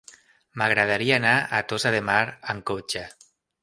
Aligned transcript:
M'agradaria 0.61 1.21
anar 1.21 1.35
a 1.59 1.61
Tossa 1.73 1.95
de 1.99 2.03
Mar 2.11 2.19
amb 2.55 2.71
cotxe. 2.75 3.09